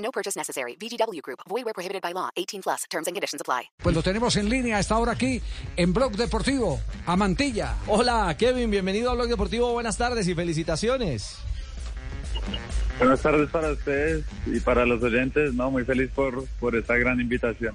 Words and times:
No 0.00 0.10
purchase 0.10 0.36
necessary. 0.36 0.76
VGW 0.76 1.20
Group. 1.22 1.40
Void 1.48 1.64
where 1.64 1.74
prohibited 1.74 2.02
by 2.02 2.12
law. 2.12 2.30
18 2.36 2.62
plus. 2.62 2.84
Terms 2.90 3.06
and 3.06 3.14
conditions 3.14 3.40
apply. 3.40 3.70
Pues 3.82 3.94
lo 3.94 4.02
tenemos 4.02 4.36
en 4.36 4.48
línea 4.48 4.76
a 4.76 4.80
esta 4.80 4.96
hora 4.96 5.12
aquí 5.12 5.40
en 5.76 5.92
Blog 5.92 6.12
Deportivo, 6.16 6.80
a 7.06 7.16
Mantilla. 7.16 7.76
Hola, 7.86 8.34
Kevin, 8.38 8.70
bienvenido 8.70 9.10
a 9.10 9.14
Blog 9.14 9.28
Deportivo. 9.28 9.72
Buenas 9.72 9.96
tardes 9.96 10.26
y 10.28 10.34
felicitaciones. 10.34 11.36
Buenas 12.98 13.20
tardes 13.22 13.48
para 13.50 13.72
ustedes 13.72 14.24
y 14.46 14.60
para 14.60 14.84
los 14.84 15.02
oyentes. 15.02 15.54
No, 15.54 15.70
muy 15.70 15.84
feliz 15.84 16.10
por, 16.14 16.46
por 16.60 16.76
esta 16.76 16.96
gran 16.96 17.20
invitación. 17.20 17.74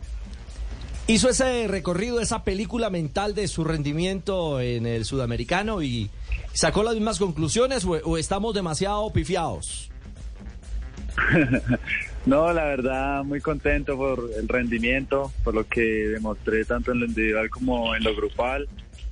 Hizo 1.07 1.29
ese 1.29 1.67
recorrido, 1.67 2.19
esa 2.19 2.43
película 2.43 2.89
mental 2.89 3.35
de 3.35 3.47
su 3.47 3.63
rendimiento 3.63 4.59
en 4.59 4.87
el 4.87 5.05
sudamericano 5.05 5.83
y 5.83 6.09
sacó 6.53 6.81
las 6.81 6.95
mismas 6.95 7.19
conclusiones 7.19 7.85
o, 7.85 7.91
o 7.91 8.17
estamos 8.17 8.55
demasiado 8.55 9.11
pifiados. 9.13 9.91
no, 12.25 12.51
la 12.53 12.65
verdad, 12.65 13.23
muy 13.23 13.41
contento 13.41 13.95
por 13.95 14.29
el 14.37 14.47
rendimiento, 14.47 15.31
por 15.43 15.53
lo 15.53 15.67
que 15.67 15.81
demostré 15.81 16.65
tanto 16.65 16.91
en 16.91 16.99
lo 16.99 17.05
individual 17.05 17.49
como 17.49 17.95
en 17.95 18.03
lo 18.03 18.15
grupal. 18.15 18.67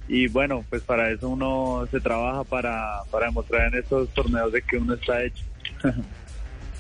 Y 0.07 0.27
bueno, 0.27 0.65
pues 0.69 0.81
para 0.81 1.11
eso 1.11 1.29
uno 1.29 1.87
se 1.91 1.99
trabaja 1.99 2.43
para, 2.43 3.03
para 3.09 3.27
demostrar 3.27 3.73
en 3.73 3.79
estos 3.79 4.09
torneos 4.09 4.51
de 4.51 4.61
que 4.61 4.77
uno 4.77 4.95
está 4.95 5.23
hecho. 5.23 5.43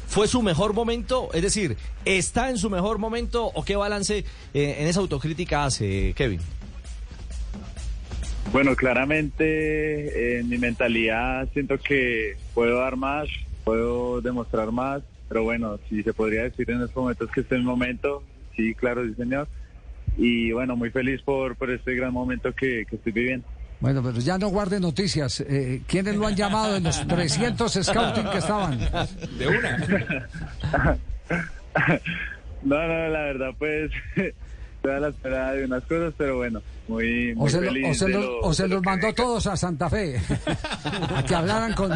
¿Fue 0.07 0.27
su 0.27 0.43
mejor 0.43 0.73
momento? 0.73 1.29
Es 1.33 1.41
decir, 1.41 1.75
¿está 2.05 2.49
en 2.49 2.57
su 2.57 2.69
mejor 2.69 2.99
momento 2.99 3.45
o 3.47 3.63
qué 3.63 3.75
balance 3.75 4.25
eh, 4.53 4.75
en 4.77 4.87
esa 4.87 4.99
autocrítica 4.99 5.65
hace 5.65 6.13
Kevin? 6.15 6.39
Bueno, 8.51 8.75
claramente 8.75 10.37
en 10.37 10.49
mi 10.49 10.59
mentalidad 10.59 11.47
siento 11.53 11.79
que 11.79 12.37
puedo 12.53 12.77
dar 12.77 12.95
más, 12.95 13.27
puedo 13.63 14.21
demostrar 14.21 14.71
más, 14.71 15.01
pero 15.33 15.45
bueno, 15.45 15.79
si 15.89 16.03
se 16.03 16.13
podría 16.13 16.43
decir 16.43 16.69
en 16.69 16.83
estos 16.83 16.95
momentos 16.95 17.27
que 17.31 17.41
este 17.41 17.55
es 17.55 17.59
el 17.59 17.65
momento, 17.65 18.21
sí, 18.55 18.75
claro, 18.75 19.03
sí, 19.03 19.15
señor. 19.15 19.47
Y 20.15 20.51
bueno, 20.51 20.75
muy 20.75 20.91
feliz 20.91 21.23
por, 21.23 21.55
por 21.55 21.71
este 21.71 21.95
gran 21.95 22.13
momento 22.13 22.53
que, 22.53 22.85
que 22.87 22.97
estoy 22.97 23.13
viviendo. 23.13 23.47
Bueno, 23.79 24.03
pero 24.03 24.19
ya 24.19 24.37
no 24.37 24.49
guarde 24.49 24.79
noticias. 24.79 25.39
Eh, 25.39 25.81
¿Quiénes 25.87 26.17
lo 26.17 26.27
han 26.27 26.35
llamado 26.35 26.75
en 26.75 26.83
los 26.83 27.07
300 27.07 27.79
scouting 27.81 28.29
que 28.29 28.37
estaban? 28.37 28.77
De 28.77 29.47
una. 29.47 29.77
no, 32.61 32.87
no, 32.87 33.07
la 33.07 33.19
verdad, 33.21 33.49
pues, 33.57 33.89
toda 34.83 34.99
la 34.99 35.07
espera 35.07 35.53
de 35.53 35.63
unas 35.65 35.83
cosas, 35.85 36.13
pero 36.17 36.37
bueno, 36.37 36.61
muy, 36.89 37.33
muy 37.35 37.47
o 37.47 37.49
se, 37.49 37.59
feliz. 37.61 37.83
lo, 37.83 37.89
o 37.89 37.93
se, 37.95 38.05
de 38.05 38.11
lo, 38.11 38.21
lo- 38.21 38.39
o 38.41 38.53
se 38.53 38.67
los 38.67 38.81
que 38.81 38.85
mandó 38.89 39.07
venga. 39.07 39.15
todos 39.15 39.47
a 39.47 39.55
Santa 39.57 39.89
Fe. 39.89 40.21
a 41.15 41.23
que 41.23 41.33
hablaran 41.35 41.73
con... 41.73 41.91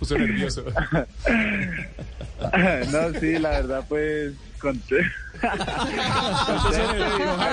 Puso 0.00 0.18
nervioso. 0.18 0.64
no, 2.92 3.20
sí, 3.20 3.38
la 3.38 3.50
verdad, 3.50 3.84
pues, 3.88 4.32
conté. 4.58 5.00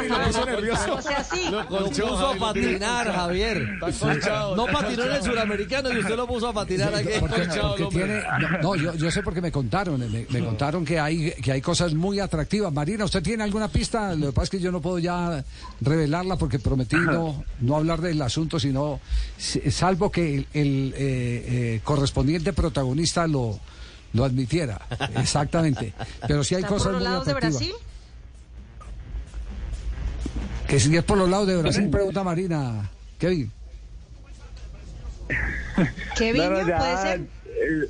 lo 0.10 0.26
puso 0.26 0.46
nervioso. 0.46 1.00
Lo 1.52 1.90
puso 1.90 2.28
a 2.28 2.36
patinar, 2.36 3.12
Javier. 3.12 3.80
No 4.56 4.66
patinó 4.66 5.04
en 5.04 5.12
el 5.14 5.24
suramericano 5.24 5.94
y 5.94 6.00
usted 6.00 6.16
lo 6.16 6.28
puso 6.28 6.48
a 6.48 6.54
patinar 6.54 6.96
aquí. 6.96 7.10
Porque, 7.20 7.48
porque 7.62 7.86
tiene, 7.92 8.24
no, 8.40 8.58
no, 8.62 8.76
yo, 8.76 8.94
yo 8.96 9.12
sé 9.12 9.22
porque 9.24 9.42
me 9.42 9.52
contaron, 9.52 10.00
me, 10.00 10.26
me 10.30 10.40
contaron 10.40 10.84
que 10.84 11.00
hay 11.00 11.32
que 11.32 11.52
hay 11.52 11.62
cosas 11.62 11.94
muy 11.94 12.20
atractivas. 12.20 12.74
Marina, 12.74 13.06
¿usted 13.06 13.22
tiene 13.22 13.44
alguna 13.44 13.68
pista? 13.68 14.16
Lo 14.16 14.28
que 14.28 14.34
pasa 14.34 14.44
es 14.46 14.50
que 14.50 14.60
yo 14.60 14.72
no 14.72 14.82
puedo 14.82 15.00
ya 15.00 15.44
revelarla 15.82 16.38
porque 16.38 16.60
prometí 16.60 16.96
no, 16.96 17.44
no 17.62 17.76
hablar 17.76 18.02
del 18.02 18.22
asunto, 18.22 18.60
sino 18.60 19.00
salvo 19.38 20.12
que 20.12 20.36
el, 20.36 20.48
el, 20.54 20.94
eh, 20.98 21.46
eh, 21.48 21.82
correspondiente 21.84 22.54
protagonista 22.54 23.28
lo 23.28 23.60
lo 24.16 24.26
admitiera. 24.26 24.82
Exactamente. 25.18 25.94
Pero 26.28 26.44
sí 26.44 26.56
hay 26.56 26.62
¿Está 26.62 26.70
cosas 26.74 26.84
por 26.86 26.94
los 26.94 27.02
muy 27.02 27.10
lados 27.12 27.26
de 27.26 27.32
atractivas. 27.34 27.60
Brasil? 27.60 27.76
Que 30.68 30.80
si 30.80 30.96
es 30.98 31.04
por 31.04 31.18
los 31.18 31.30
lados 31.30 31.48
de 31.48 31.58
Brasil, 31.58 31.90
pregunta 31.90 32.24
Marina. 32.24 32.90
Kevin. 33.20 33.52
Kevin, 36.18 36.42
No, 36.42 36.50
no, 36.50 36.68
ya, 36.68 36.78
puede 36.78 36.98
ser. 36.98 37.22
eh, 37.46 37.90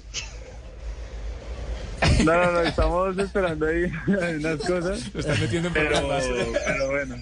No, 2.26 2.34
no, 2.34 2.52
no, 2.52 2.60
estamos 2.62 3.18
esperando 3.18 3.66
ahí 3.68 3.84
unas 4.08 4.60
cosas. 4.62 5.04
pero, 5.14 5.72
pero 5.74 6.92
bueno. 6.92 7.16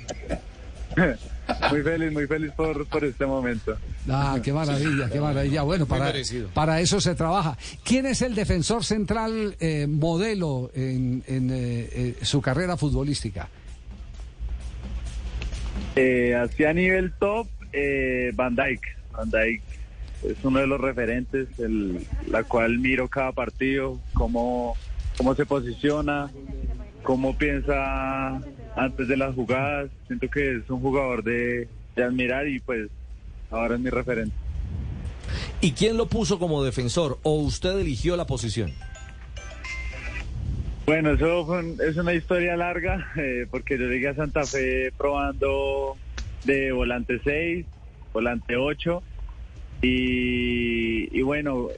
Muy 1.70 1.82
feliz, 1.82 2.12
muy 2.12 2.28
feliz 2.28 2.52
por, 2.52 2.86
por 2.88 3.04
este 3.04 3.26
momento. 3.26 3.76
Ah, 4.10 4.38
qué 4.44 4.54
maravilla, 4.54 5.10
qué 5.10 5.20
maravilla. 5.20 5.64
Bueno, 5.64 5.86
para, 5.86 6.14
para 6.54 6.80
eso 6.82 7.00
se 7.02 7.16
trabaja. 7.16 7.58
¿Quién 7.84 8.06
es 8.06 8.22
el 8.22 8.36
defensor 8.36 8.84
central 8.84 9.56
eh, 9.60 9.88
modelo 9.88 10.72
en, 10.74 11.24
en, 11.28 11.50
eh, 11.52 11.90
eh, 11.92 12.16
su 12.22 12.42
carrera 12.42 12.78
futbolística? 12.78 13.48
Eh, 15.96 16.36
así 16.36 16.64
a 16.66 16.74
nivel 16.74 17.14
top, 17.20 17.48
eh, 17.72 18.32
Van 18.36 18.56
Dyke. 18.56 18.96
Van 19.12 19.30
Dyke 19.30 19.62
es 20.24 20.38
uno 20.44 20.60
de 20.60 20.68
los 20.68 20.80
referentes, 20.80 21.48
el, 21.60 22.06
la 22.30 22.44
cual 22.44 22.80
miro 22.80 23.08
cada 23.10 23.32
partido, 23.32 24.00
cómo, 24.14 24.76
cómo 25.18 25.36
se 25.36 25.46
posiciona, 25.46 26.32
cómo 27.04 27.38
piensa 27.38 28.42
antes 28.76 29.08
de 29.08 29.18
las 29.18 29.34
jugadas. 29.36 29.90
Siento 30.08 30.30
que 30.30 30.58
es 30.58 30.70
un 30.70 30.82
jugador 30.82 31.24
de, 31.24 31.68
de 31.96 32.04
admirar 32.04 32.48
y 32.48 32.60
pues 32.60 32.90
ahora 33.52 33.76
es 33.76 33.82
mi 33.82 33.90
referente. 33.90 34.36
¿Y 35.62 35.72
quién 35.72 35.96
lo 35.98 36.08
puso 36.08 36.40
como 36.40 36.64
defensor 36.64 37.20
o 37.24 37.36
usted 37.36 37.80
eligió 37.80 38.18
la 38.18 38.26
posición? 38.26 38.72
Bueno, 40.86 41.12
eso 41.12 41.46
fue 41.46 41.60
un- 41.60 41.78
es 41.82 41.96
una 41.96 42.14
historia 42.14 42.58
larga, 42.58 43.08
eh, 43.16 43.48
porque 43.50 43.78
yo 43.78 43.86
llegué 43.88 44.10
a 44.10 44.16
Santa 44.16 44.44
Fe 44.44 44.92
probando 44.98 45.96
de 46.44 46.74
volante 46.74 47.22
6, 47.24 47.66
volante 48.12 48.58
8, 48.58 49.02
y, 49.82 51.18
y 51.18 51.22
bueno, 51.22 51.70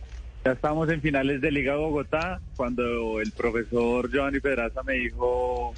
ya 0.43 0.53
estamos 0.53 0.89
en 0.89 1.01
finales 1.01 1.39
de 1.41 1.51
Liga 1.51 1.75
Bogotá, 1.75 2.39
cuando 2.55 3.21
el 3.21 3.31
profesor 3.31 4.11
Giovanni 4.11 4.39
Pedraza 4.39 4.81
me 4.83 4.93
dijo, 4.93 5.75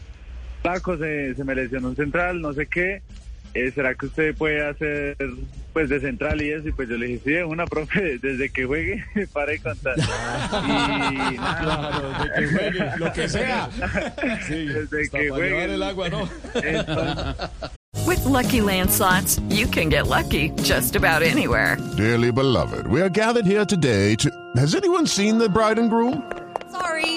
Paco, 0.67 0.97
se, 0.97 1.33
se 1.33 1.45
me 1.45 1.55
lesionó 1.55 1.87
un 1.87 1.95
central, 1.95 2.41
no 2.41 2.51
sé 2.51 2.65
qué, 2.65 3.01
eh, 3.53 3.71
¿será 3.73 3.95
que 3.95 4.07
usted 4.07 4.35
puede 4.35 4.67
hacer 4.67 5.15
pues 5.71 5.87
de 5.87 6.01
central 6.01 6.41
y 6.41 6.51
eso? 6.51 6.67
Y 6.67 6.73
pues 6.73 6.89
yo 6.89 6.97
le 6.97 7.05
dije, 7.07 7.21
sí, 7.23 7.35
una, 7.37 7.65
profe, 7.65 8.17
desde 8.21 8.49
que 8.49 8.65
juegue, 8.65 9.01
para 9.33 9.53
de 9.53 9.59
contar. 9.59 9.95
Y 9.97 11.37
nada, 11.37 12.31
que 12.35 12.47
juegue, 12.47 12.91
lo 12.97 13.13
que 13.13 13.29
sea. 13.29 13.69
desde 14.49 15.09
que 15.09 15.29
juegue. 15.29 15.83
agua, 15.85 16.09
¿no? 16.09 16.29
Entonces, 16.53 17.49
With 18.05 18.25
Lucky 18.25 18.59
Land 18.59 18.91
slots, 18.91 19.39
you 19.47 19.67
can 19.67 19.87
get 19.87 20.07
lucky 20.07 20.49
just 20.63 20.97
about 20.97 21.21
anywhere. 21.23 21.77
Dearly 21.95 22.31
beloved, 22.31 22.87
we 22.87 23.01
are 23.01 23.09
gathered 23.09 23.45
here 23.45 23.65
today 23.65 24.15
to. 24.15 24.29
Has 24.57 24.75
anyone 24.75 25.07
seen 25.07 25.37
the 25.37 25.47
bride 25.47 25.79
and 25.79 25.89
groom? 25.89 26.29
Sorry, 26.71 27.16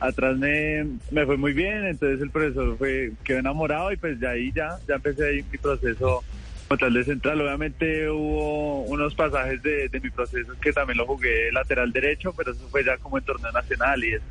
atrás 0.00 0.36
me, 0.36 0.86
me 1.10 1.26
fue 1.26 1.36
muy 1.36 1.52
bien, 1.52 1.84
entonces 1.84 2.20
el 2.22 2.30
profesor 2.30 2.76
fue, 2.78 3.12
quedó 3.22 3.38
enamorado 3.38 3.92
y 3.92 3.96
pues 3.96 4.18
de 4.18 4.26
ahí 4.26 4.50
ya, 4.54 4.78
ya 4.88 4.94
empecé 4.94 5.28
ahí 5.28 5.44
mi 5.52 5.58
proceso 5.58 6.24
como 6.66 6.78
tal 6.78 6.94
de 6.94 7.04
central. 7.04 7.40
Obviamente 7.40 8.08
hubo 8.10 8.82
unos 8.82 9.14
pasajes 9.14 9.62
de, 9.62 9.88
de 9.88 10.00
mi 10.00 10.10
proceso 10.10 10.52
que 10.60 10.72
también 10.72 10.96
lo 10.96 11.06
jugué 11.06 11.52
lateral 11.52 11.92
derecho, 11.92 12.32
pero 12.36 12.52
eso 12.52 12.66
fue 12.70 12.84
ya 12.84 12.96
como 12.96 13.18
en 13.18 13.24
torneo 13.24 13.52
nacional 13.52 14.02
y 14.02 14.14
eso. 14.14 14.24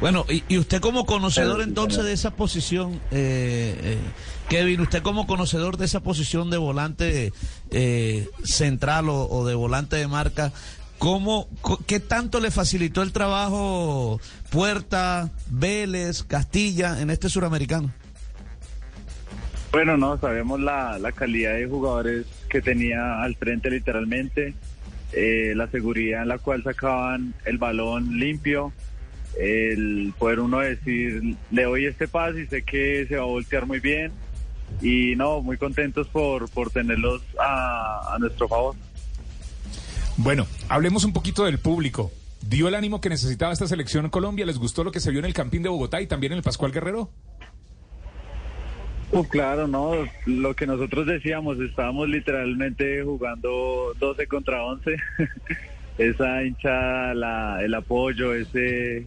Bueno, 0.00 0.24
y, 0.30 0.44
y 0.48 0.56
usted 0.56 0.80
como 0.80 1.04
conocedor 1.04 1.60
entonces 1.60 2.04
de 2.04 2.12
esa 2.12 2.30
posición, 2.30 2.94
eh, 3.10 3.76
eh, 3.82 3.98
Kevin, 4.48 4.80
usted 4.80 5.02
como 5.02 5.26
conocedor 5.26 5.76
de 5.76 5.84
esa 5.84 6.00
posición 6.00 6.48
de 6.48 6.56
volante 6.56 7.32
eh, 7.70 8.26
central 8.42 9.10
o, 9.10 9.28
o 9.28 9.46
de 9.46 9.54
volante 9.54 9.96
de 9.96 10.06
marca, 10.06 10.52
¿cómo, 11.00 11.48
¿qué 11.86 11.98
tanto 11.98 12.40
le 12.40 12.50
facilitó 12.50 13.02
el 13.02 13.10
trabajo 13.10 14.20
Puerta, 14.50 15.30
Vélez, 15.50 16.22
Castilla 16.22 17.00
en 17.00 17.08
este 17.08 17.30
suramericano? 17.30 17.90
Bueno, 19.72 19.96
no, 19.96 20.18
sabemos 20.18 20.60
la, 20.60 20.98
la 20.98 21.10
calidad 21.12 21.54
de 21.54 21.66
jugadores 21.66 22.26
que 22.50 22.60
tenía 22.60 23.22
al 23.22 23.34
frente 23.34 23.70
literalmente, 23.70 24.54
eh, 25.12 25.54
la 25.56 25.68
seguridad 25.68 26.22
en 26.22 26.28
la 26.28 26.38
cual 26.38 26.62
sacaban 26.62 27.34
el 27.46 27.56
balón 27.56 28.18
limpio, 28.18 28.72
el 29.40 30.12
poder 30.18 30.40
uno 30.40 30.58
decir, 30.58 31.36
le 31.50 31.62
doy 31.62 31.86
este 31.86 32.08
pase 32.08 32.42
y 32.42 32.46
sé 32.46 32.62
que 32.62 33.06
se 33.08 33.16
va 33.16 33.22
a 33.22 33.26
voltear 33.26 33.64
muy 33.64 33.80
bien 33.80 34.12
y 34.82 35.16
no, 35.16 35.40
muy 35.40 35.56
contentos 35.56 36.08
por, 36.08 36.50
por 36.50 36.70
tenerlos 36.70 37.22
a, 37.38 38.14
a 38.14 38.18
nuestro 38.18 38.48
favor. 38.48 38.76
Bueno, 40.22 40.46
hablemos 40.68 41.04
un 41.04 41.14
poquito 41.14 41.46
del 41.46 41.58
público. 41.58 42.12
¿Dio 42.46 42.68
el 42.68 42.74
ánimo 42.74 43.00
que 43.00 43.08
necesitaba 43.08 43.54
esta 43.54 43.66
selección 43.66 44.10
Colombia? 44.10 44.44
¿Les 44.44 44.58
gustó 44.58 44.84
lo 44.84 44.92
que 44.92 45.00
se 45.00 45.10
vio 45.10 45.20
en 45.20 45.24
el 45.24 45.32
Campín 45.32 45.62
de 45.62 45.70
Bogotá 45.70 46.02
y 46.02 46.06
también 46.06 46.32
en 46.32 46.36
el 46.36 46.44
Pascual 46.44 46.72
Guerrero? 46.72 47.08
Uf, 49.12 49.28
claro, 49.28 49.66
no, 49.66 49.92
lo 50.26 50.54
que 50.54 50.66
nosotros 50.66 51.06
decíamos, 51.06 51.58
estábamos 51.58 52.10
literalmente 52.10 53.02
jugando 53.02 53.94
12 53.98 54.26
contra 54.26 54.62
11. 54.62 54.94
Esa 55.96 56.44
hinchada, 56.44 57.14
la, 57.14 57.62
el 57.62 57.72
apoyo, 57.72 58.34
ese, 58.34 59.06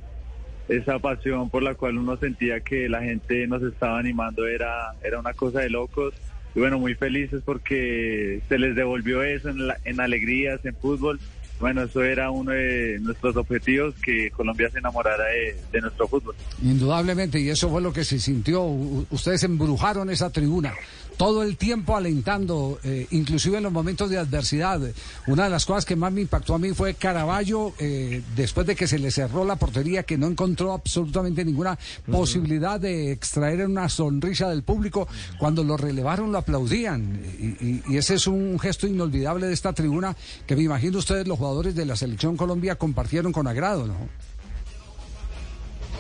esa 0.68 0.98
pasión 0.98 1.51
por 1.51 1.62
la 1.62 1.75
cual 1.75 2.00
uno 2.00 2.18
sentía 2.18 2.62
que 2.62 2.89
la 2.89 3.01
gente 3.01 3.45
nos 3.45 3.62
estaba 3.62 4.00
animando 4.00 4.48
era, 4.48 4.95
era 5.04 5.19
una 5.19 5.33
cosa 5.33 5.59
de 5.59 5.69
locos. 5.69 6.16
Y 6.56 6.60
bueno, 6.60 6.78
muy 6.80 6.94
felices 6.96 7.42
porque 7.44 8.42
se 8.48 8.58
les 8.60 8.76
devolvió 8.76 9.24
eso 9.24 9.50
en, 9.50 9.68
la- 9.68 9.78
en 9.86 10.00
alegrías, 10.00 10.60
en 10.66 10.76
fútbol. 10.76 11.20
Bueno, 11.60 11.84
eso 11.84 12.04
era 12.04 12.30
uno 12.30 12.52
de 12.52 13.00
nuestros 13.02 13.36
objetivos, 13.38 13.96
que 14.04 14.30
Colombia 14.32 14.70
se 14.70 14.80
enamorara 14.80 15.24
de, 15.26 15.56
de 15.72 15.82
nuestro 15.82 16.08
fútbol. 16.08 16.36
Indudablemente, 16.62 17.40
y 17.40 17.50
eso 17.50 17.70
fue 17.70 17.82
lo 17.82 17.94
que 17.94 18.04
se 18.04 18.20
sintió. 18.20 18.64
Ustedes 18.64 19.44
embrujaron 19.44 20.10
esa 20.10 20.30
tribuna 20.32 20.74
todo 21.18 21.44
el 21.44 21.57
tiempo 21.57 21.95
alentando, 21.95 22.80
eh, 22.83 23.07
inclusive 23.12 23.57
en 23.57 23.63
los 23.63 23.71
momentos 23.71 24.10
de 24.10 24.18
adversidad. 24.18 24.81
Una 25.27 25.44
de 25.45 25.50
las 25.50 25.65
cosas 25.65 25.86
que 25.86 25.95
más 25.95 26.12
me 26.12 26.21
impactó 26.21 26.56
a 26.56 26.60
mí 26.60 26.71
fue 26.74 26.95
Caraballo, 26.95 27.74
eh, 27.80 28.21
después 28.36 28.65
de 28.68 28.75
que 28.75 28.88
se 28.88 29.00
le 29.00 29.12
cerró 29.12 29.45
la 29.45 29.56
portería, 29.56 30.04
que 30.04 30.18
no 30.18 30.27
encontró 30.27 30.74
absolutamente 30.74 31.45
ninguna 31.45 31.77
posibilidad 32.12 32.80
de 32.80 33.12
extraer 33.12 33.65
una 33.68 33.89
sonrisa 33.89 34.50
del 34.50 34.63
público. 34.63 35.07
Cuando 35.39 35.63
lo 35.63 35.77
relevaron, 35.77 36.31
lo 36.31 36.39
aplaudían. 36.39 37.21
Y, 37.39 37.45
y- 37.66 37.83
y 37.88 37.98
ese 37.98 38.16
es 38.16 38.27
un 38.27 38.57
gesto 38.59 38.88
inolvidable 38.88 39.48
de 39.48 39.54
esta 39.54 39.74
tribuna 39.74 40.16
que 40.48 40.56
me 40.56 40.63
imagino 40.63 40.98
ustedes, 40.98 41.27
los 41.27 41.38
jugadores 41.38 41.75
de 41.75 41.86
la 41.86 41.95
Selección 41.95 42.36
Colombia, 42.38 42.75
compartieron 42.75 43.31
con 43.31 43.48
agrado, 43.48 43.88
¿no? 43.88 43.95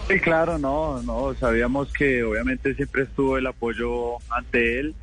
Sí, 0.09 0.19
claro, 0.19 0.57
no, 0.57 1.01
no, 1.01 1.33
sabíamos 1.39 1.91
que 1.93 2.23
obviamente 2.23 2.75
siempre 2.75 3.03
estuvo 3.03 3.37
el 3.37 3.47
apoyo 3.47 4.17
ante 4.29 4.79
él. 4.81 4.95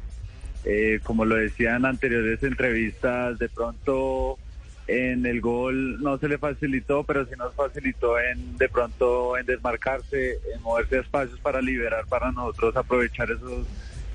Eh, 0.65 1.01
como 1.03 1.25
lo 1.25 1.37
decían 1.37 1.77
en 1.77 1.87
anteriores 1.87 2.43
entrevistas, 2.43 3.39
de 3.39 3.49
pronto 3.49 4.39
en 4.87 5.25
el 5.25 5.41
gol 5.41 6.03
no 6.03 6.19
se 6.19 6.29
le 6.29 6.37
facilitó, 6.37 7.05
pero 7.05 7.25
sí 7.25 7.33
nos 7.39 7.55
facilitó 7.55 8.19
en 8.19 8.59
de 8.59 8.69
pronto 8.69 9.39
en 9.39 9.47
desmarcarse, 9.47 10.39
en 10.55 10.61
moverse 10.63 10.99
a 10.99 11.01
espacios 11.01 11.39
para 11.41 11.63
liberar 11.63 12.05
para 12.07 12.33
nosotros 12.33 12.77
aprovechar 12.77 13.31
esos, 13.31 13.67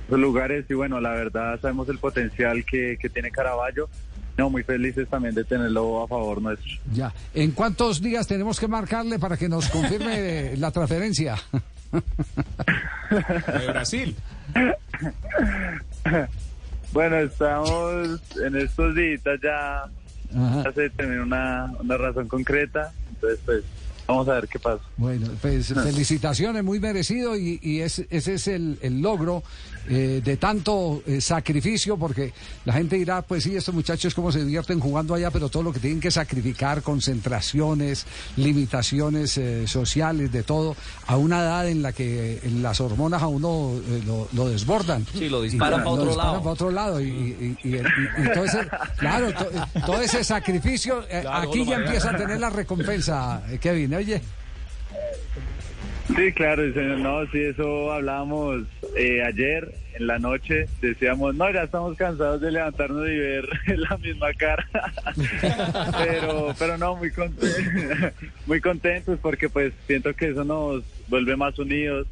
esos 0.08 0.20
lugares. 0.20 0.66
Y 0.70 0.74
bueno, 0.74 1.00
la 1.00 1.12
verdad 1.12 1.60
sabemos 1.62 1.88
el 1.90 1.98
potencial 1.98 2.66
que, 2.66 2.98
que 3.00 3.10
tiene 3.10 3.32
Caraballo. 3.32 3.90
No, 4.38 4.50
muy 4.50 4.64
felices 4.64 5.08
también 5.08 5.34
de 5.34 5.46
tenerlo 5.46 6.04
a 6.04 6.08
favor 6.10 6.42
nuestro. 6.42 6.70
Ya. 6.92 7.14
¿En 7.34 7.52
cuántos 7.52 8.02
días 8.02 8.28
tenemos 8.28 8.60
que 8.60 8.68
marcarle 8.68 9.18
para 9.18 9.38
que 9.38 9.48
nos 9.48 9.70
confirme 9.70 10.56
la 10.58 10.72
transferencia? 10.72 11.38
De 13.10 13.68
Brasil. 13.68 14.16
Bueno, 16.94 17.18
estamos 17.18 18.22
en 18.42 18.56
estos 18.56 18.96
días 18.96 19.20
ya, 19.44 19.84
ya 20.32 20.72
se 20.72 20.90
terminó 20.92 21.24
una, 21.24 21.74
una 21.80 21.98
razón 21.98 22.30
concreta, 22.30 22.94
entonces 23.10 23.40
pues 23.44 23.64
vamos 24.08 24.28
a 24.30 24.34
ver 24.34 24.48
qué 24.48 24.60
pasa. 24.60 24.82
Bueno, 24.98 25.28
pues 25.42 25.68
felicitaciones, 25.74 26.64
muy 26.64 26.80
merecido 26.80 27.36
y, 27.36 27.60
y 27.62 27.82
es- 27.82 28.04
ese 28.10 28.34
es 28.36 28.48
el, 28.48 28.78
el 28.82 29.02
logro 29.02 29.44
eh, 29.88 30.22
de 30.24 30.38
tanto 30.38 31.04
eh, 31.06 31.22
sacrificio 31.22 31.98
porque 31.98 32.34
la 32.66 32.74
gente 32.74 32.96
dirá, 32.96 33.22
pues 33.22 33.44
sí, 33.44 33.56
estos 33.56 33.74
muchachos 33.76 34.14
cómo 34.16 34.32
se 34.32 34.44
divierten 34.44 34.80
jugando 34.80 35.14
allá, 35.14 35.30
pero 35.32 35.50
todo 35.50 35.64
lo 35.64 35.74
que 35.74 35.80
tienen 35.80 36.00
que 36.00 36.12
sacrificar, 36.12 36.82
concentraciones, 36.82 38.06
limitaciones 38.38 39.38
eh, 39.38 39.68
sociales, 39.68 40.32
de 40.32 40.44
todo, 40.44 40.76
a 41.08 41.18
una 41.18 41.40
edad 41.42 41.68
en 41.68 41.82
la 41.82 41.92
que 41.94 42.40
las 42.62 42.80
hormonas 42.82 43.22
a 43.22 43.28
uno 43.28 43.72
eh, 43.88 44.02
lo, 44.06 44.28
lo 44.34 44.50
desbordan. 44.50 45.06
Sí, 45.14 45.30
lo 45.30 45.42
disparan 45.42 45.82
Y, 45.82 45.84
pa' 45.84 45.90
otro 45.90 46.06
disparan 46.08 46.32
lado. 46.34 46.44
pa' 46.44 46.50
otro 46.52 46.72
lado 46.72 47.02
y, 47.02 47.06
y- 47.08 47.58
y- 47.64 47.76
y- 47.76 47.78
y 47.78 48.34
todo 48.34 48.46
ese, 48.46 48.60
claro, 48.98 49.32
to- 49.34 49.82
todo 49.86 50.02
ese 50.02 50.24
sacrificio, 50.24 51.02
eh, 51.10 51.20
Claro, 51.22 51.50
aquí 51.50 51.66
ya 51.66 51.76
empieza 51.78 52.12
a 52.12 52.18
tener 52.18 52.40
la 52.40 52.50
recompensa, 52.50 53.44
eh, 53.50 53.60
Oye. 53.96 54.22
Sí, 56.16 56.32
claro, 56.34 56.72
señor, 56.74 57.00
no, 57.00 57.26
sí, 57.32 57.42
eso 57.42 57.92
hablábamos 57.92 58.64
eh, 58.96 59.24
ayer 59.24 59.74
en 59.96 60.08
la 60.08 60.20
noche, 60.20 60.68
decíamos, 60.80 61.34
no, 61.34 61.52
ya 61.52 61.64
estamos 61.64 61.98
cansados 61.98 62.42
de 62.42 62.52
levantarnos 62.52 63.08
y 63.08 63.18
ver 63.18 63.50
la 63.78 63.98
misma 63.98 64.32
cara, 64.34 64.66
pero, 65.98 66.54
pero 66.60 66.78
no, 66.78 66.96
muy 66.96 67.12
contentos, 67.12 67.58
muy 68.46 68.62
contentos 68.62 69.20
porque 69.22 69.50
pues 69.50 69.74
siento 69.88 70.14
que 70.14 70.30
eso 70.30 70.44
nos 70.44 70.84
vuelve 71.08 71.36
más 71.36 71.58
unidos, 71.58 72.08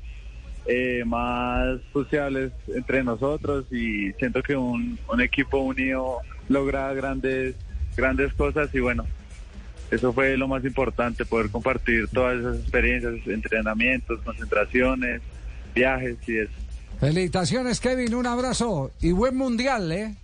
eh, 0.66 1.04
más 1.06 1.80
sociales 1.92 2.52
entre 2.76 3.04
nosotros 3.04 3.66
y 3.72 4.12
siento 4.14 4.42
que 4.42 4.56
un, 4.56 4.98
un 5.08 5.22
equipo 5.22 5.60
unido 5.60 6.18
logra 6.50 6.92
grandes, 6.94 7.56
grandes 7.96 8.34
cosas 8.34 8.74
y 8.74 8.80
bueno, 8.80 9.06
eso 9.94 10.14
fue 10.14 10.38
lo 10.38 10.48
más 10.48 10.64
importante, 10.66 11.26
poder 11.26 11.50
compartir 11.50 12.08
todas 12.10 12.40
esas 12.40 12.60
experiencias, 12.60 13.14
entrenamientos, 13.28 14.22
concentraciones, 14.22 15.22
viajes 15.74 16.18
y 16.28 16.38
eso. 16.40 16.54
Felicitaciones, 17.00 17.80
Kevin, 17.80 18.14
un 18.16 18.26
abrazo 18.26 18.92
y 19.02 19.12
buen 19.12 19.36
mundial, 19.36 19.92
¿eh? 19.92 20.16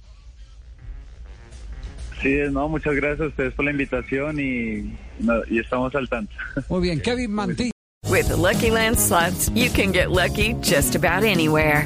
Sí, 2.22 2.38
no, 2.52 2.68
muchas 2.68 2.96
gracias 2.96 3.22
a 3.22 3.28
ustedes 3.28 3.54
por 3.54 3.66
la 3.66 3.72
invitación 3.72 4.40
y, 4.40 4.98
no, 5.20 5.42
y 5.50 5.60
estamos 5.60 5.94
al 5.96 6.10
tanto. 6.10 6.34
Muy 6.68 6.82
bien, 6.82 7.02
Kevin 7.02 7.32
Mantilla. 7.36 7.72
With 8.10 8.28
the 8.28 8.36
Lucky 8.36 8.72
Land 8.72 8.98
slots, 8.98 9.50
you 9.50 9.70
can 9.70 9.92
get 9.92 10.10
lucky 10.10 10.56
just 10.62 10.96
about 10.96 11.24
anywhere. 11.24 11.86